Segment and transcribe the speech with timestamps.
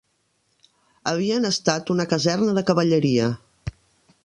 [1.11, 3.31] Havien estat una caserna de cavalleria